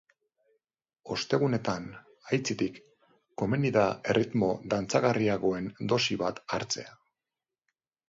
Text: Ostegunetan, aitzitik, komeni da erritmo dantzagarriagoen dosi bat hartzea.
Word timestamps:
Ostegunetan, 1.15 1.85
aitzitik, 2.39 2.81
komeni 3.43 3.75
da 3.77 3.85
erritmo 4.15 4.53
dantzagarriagoen 4.75 5.73
dosi 5.95 6.23
bat 6.27 6.45
hartzea. 6.59 7.01